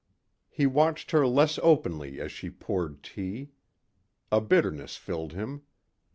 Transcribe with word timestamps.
He 0.49 0.65
watched 0.65 1.11
her 1.11 1.27
less 1.27 1.59
openly 1.61 2.19
as 2.19 2.31
she 2.31 2.49
poured 2.49 3.03
tea. 3.03 3.51
A 4.31 4.41
bitterness 4.41 4.97
filled 4.97 5.33
him. 5.33 5.61